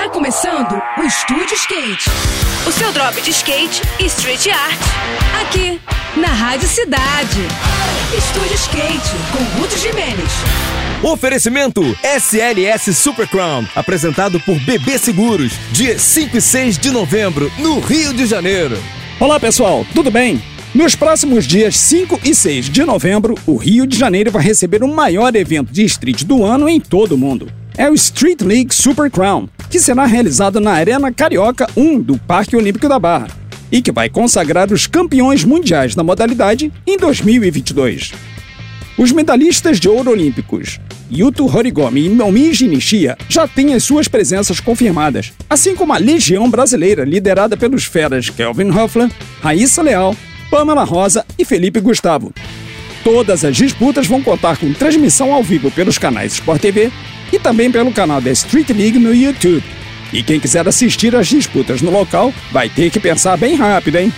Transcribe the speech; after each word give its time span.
Tá 0.00 0.08
começando 0.08 0.80
o 0.96 1.02
Estúdio 1.02 1.54
Skate. 1.54 2.08
O 2.66 2.72
seu 2.72 2.90
drop 2.90 3.20
de 3.20 3.28
skate 3.32 3.82
e 4.00 4.06
street 4.06 4.46
art. 4.46 4.80
Aqui, 5.42 5.78
na 6.16 6.28
Rádio 6.28 6.66
Cidade. 6.66 7.42
Estúdio 8.16 8.54
Skate, 8.54 9.10
com 9.30 9.60
Ruth 9.60 9.76
Jimenez. 9.76 10.32
Oferecimento 11.02 11.82
SLS 12.02 12.94
Super 12.94 13.28
Crown, 13.28 13.66
apresentado 13.76 14.40
por 14.40 14.58
BB 14.60 14.96
Seguros, 14.96 15.52
dia 15.70 15.98
5 15.98 16.34
e 16.34 16.40
6 16.40 16.78
de 16.78 16.90
novembro, 16.90 17.52
no 17.58 17.78
Rio 17.78 18.14
de 18.14 18.24
Janeiro. 18.24 18.82
Olá 19.20 19.38
pessoal, 19.38 19.84
tudo 19.94 20.10
bem? 20.10 20.42
Nos 20.74 20.96
próximos 20.96 21.46
dias 21.46 21.76
5 21.76 22.20
e 22.24 22.34
6 22.34 22.70
de 22.70 22.86
novembro, 22.86 23.34
o 23.46 23.56
Rio 23.56 23.86
de 23.86 23.98
Janeiro 23.98 24.30
vai 24.30 24.42
receber 24.42 24.82
o 24.82 24.88
maior 24.88 25.36
evento 25.36 25.70
de 25.70 25.84
street 25.84 26.24
do 26.24 26.42
ano 26.42 26.70
em 26.70 26.80
todo 26.80 27.16
o 27.16 27.18
mundo. 27.18 27.52
É 27.76 27.88
o 27.88 27.94
Street 27.94 28.40
League 28.42 28.74
Super 28.74 29.10
Crown, 29.10 29.48
que 29.70 29.78
será 29.78 30.04
realizado 30.04 30.58
na 30.58 30.72
Arena 30.72 31.12
Carioca 31.12 31.68
1 31.76 32.00
do 32.00 32.18
Parque 32.18 32.56
Olímpico 32.56 32.88
da 32.88 32.98
Barra 32.98 33.28
e 33.70 33.80
que 33.80 33.92
vai 33.92 34.08
consagrar 34.08 34.72
os 34.72 34.88
campeões 34.88 35.44
mundiais 35.44 35.94
da 35.94 36.02
modalidade 36.02 36.72
em 36.84 36.98
2022. 36.98 38.12
Os 38.98 39.12
medalhistas 39.12 39.78
de 39.78 39.88
ouro 39.88 40.10
olímpicos 40.10 40.80
Yuto 41.12 41.46
Horigomi 41.46 42.04
e 42.04 42.08
Momiji 42.08 42.66
Nishia 42.66 43.16
já 43.28 43.46
têm 43.46 43.72
as 43.72 43.84
suas 43.84 44.08
presenças 44.08 44.58
confirmadas, 44.58 45.32
assim 45.48 45.76
como 45.76 45.92
a 45.92 45.98
Legião 45.98 46.50
Brasileira, 46.50 47.04
liderada 47.04 47.56
pelos 47.56 47.84
feras 47.84 48.28
Kelvin 48.28 48.70
Hoffler, 48.70 49.08
Raíssa 49.40 49.82
Leal, 49.82 50.16
Pamela 50.50 50.82
Rosa 50.82 51.24
e 51.38 51.44
Felipe 51.44 51.80
Gustavo. 51.80 52.32
Todas 53.04 53.44
as 53.44 53.56
disputas 53.56 54.06
vão 54.08 54.20
contar 54.20 54.56
com 54.56 54.72
transmissão 54.72 55.32
ao 55.32 55.42
vivo 55.42 55.70
pelos 55.70 55.96
canais 55.96 56.34
Sport 56.34 56.60
TV 56.60 56.92
e 57.32 57.38
também 57.38 57.70
pelo 57.70 57.92
canal 57.92 58.20
da 58.20 58.30
Street 58.30 58.70
League 58.70 58.98
no 58.98 59.14
YouTube. 59.14 59.64
E 60.12 60.22
quem 60.22 60.40
quiser 60.40 60.66
assistir 60.66 61.14
às 61.14 61.28
disputas 61.28 61.80
no 61.80 61.90
local 61.90 62.34
vai 62.50 62.68
ter 62.68 62.90
que 62.90 62.98
pensar 62.98 63.36
bem 63.36 63.54
rápido, 63.54 63.96
hein? 63.96 64.12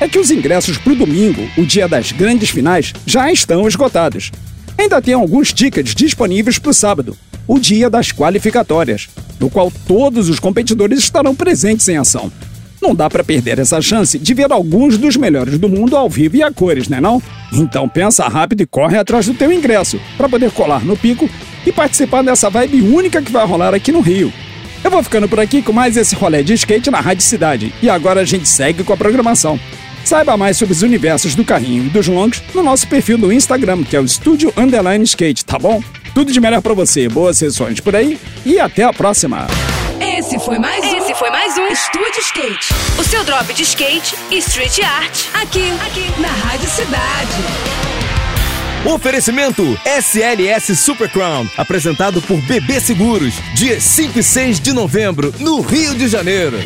É 0.00 0.08
que 0.08 0.18
os 0.18 0.30
ingressos 0.30 0.78
para 0.78 0.92
o 0.92 0.96
domingo, 0.96 1.48
o 1.56 1.64
dia 1.64 1.88
das 1.88 2.12
grandes 2.12 2.50
finais, 2.50 2.92
já 3.06 3.30
estão 3.32 3.66
esgotados. 3.66 4.30
Ainda 4.76 5.02
tem 5.02 5.14
alguns 5.14 5.52
tickets 5.52 5.94
disponíveis 5.94 6.58
para 6.58 6.70
o 6.70 6.74
sábado, 6.74 7.16
o 7.46 7.58
dia 7.58 7.88
das 7.90 8.12
qualificatórias, 8.12 9.08
no 9.40 9.50
qual 9.50 9.72
todos 9.86 10.28
os 10.28 10.38
competidores 10.38 10.98
estarão 10.98 11.34
presentes 11.34 11.88
em 11.88 11.96
ação. 11.96 12.30
Não 12.80 12.94
dá 12.94 13.10
para 13.10 13.24
perder 13.24 13.58
essa 13.58 13.80
chance 13.80 14.18
de 14.18 14.34
ver 14.34 14.52
alguns 14.52 14.96
dos 14.96 15.16
melhores 15.16 15.58
do 15.58 15.68
mundo 15.68 15.96
ao 15.96 16.08
vivo 16.08 16.36
e 16.36 16.42
a 16.42 16.50
cores, 16.50 16.88
né 16.88 17.00
não? 17.00 17.20
Então 17.52 17.88
pensa 17.88 18.28
rápido 18.28 18.62
e 18.62 18.66
corre 18.66 18.96
atrás 18.96 19.26
do 19.26 19.34
teu 19.34 19.52
ingresso 19.52 20.00
para 20.16 20.28
poder 20.28 20.50
colar 20.52 20.84
no 20.84 20.96
pico 20.96 21.28
e 21.66 21.72
participar 21.72 22.22
dessa 22.22 22.48
vibe 22.48 22.82
única 22.82 23.20
que 23.20 23.32
vai 23.32 23.44
rolar 23.46 23.74
aqui 23.74 23.90
no 23.90 24.00
Rio. 24.00 24.32
Eu 24.82 24.90
vou 24.90 25.02
ficando 25.02 25.28
por 25.28 25.40
aqui 25.40 25.60
com 25.60 25.72
mais 25.72 25.96
esse 25.96 26.14
rolê 26.14 26.42
de 26.42 26.54
skate 26.54 26.90
na 26.90 27.00
Rádio 27.00 27.24
Cidade 27.24 27.74
e 27.82 27.90
agora 27.90 28.20
a 28.20 28.24
gente 28.24 28.48
segue 28.48 28.84
com 28.84 28.92
a 28.92 28.96
programação. 28.96 29.58
Saiba 30.04 30.36
mais 30.36 30.56
sobre 30.56 30.72
os 30.72 30.82
universos 30.82 31.34
do 31.34 31.44
carrinho 31.44 31.86
e 31.86 31.90
dos 31.90 32.06
longs 32.06 32.42
no 32.54 32.62
nosso 32.62 32.86
perfil 32.86 33.18
do 33.18 33.32
Instagram, 33.32 33.82
que 33.82 33.96
é 33.96 34.00
o 34.00 34.04
Estúdio 34.04 34.52
Underline 34.56 35.04
Skate, 35.04 35.44
tá 35.44 35.58
bom? 35.58 35.82
Tudo 36.14 36.32
de 36.32 36.40
melhor 36.40 36.62
para 36.62 36.74
você, 36.74 37.08
boas 37.08 37.36
sessões 37.36 37.80
por 37.80 37.94
aí 37.94 38.18
e 38.46 38.58
até 38.58 38.84
a 38.84 38.92
próxima! 38.92 39.46
Esse 40.00 40.38
foi 40.38 40.58
mais 40.58 40.84
foi 41.18 41.30
mais 41.30 41.58
um 41.58 41.66
Estúdio 41.66 42.20
Skate. 42.20 42.72
O 42.96 43.02
seu 43.02 43.24
drop 43.24 43.52
de 43.52 43.64
skate 43.64 44.14
e 44.30 44.38
street 44.38 44.78
art. 44.78 45.26
Aqui, 45.34 45.68
aqui, 45.84 46.20
na 46.20 46.28
Rádio 46.28 46.70
Cidade. 46.70 47.32
Oferecimento 48.86 49.62
SLS 49.84 50.76
Super 50.76 51.10
Crown, 51.10 51.48
apresentado 51.56 52.22
por 52.22 52.40
BB 52.42 52.80
Seguros, 52.80 53.34
dia 53.52 53.80
5 53.80 54.20
e 54.20 54.22
6 54.22 54.60
de 54.60 54.72
novembro, 54.72 55.34
no 55.40 55.60
Rio 55.60 55.96
de 55.96 56.06
Janeiro. 56.06 56.58